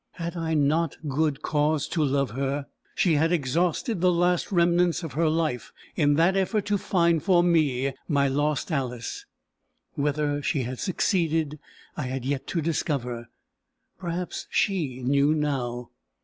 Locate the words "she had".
2.95-3.31, 10.41-10.79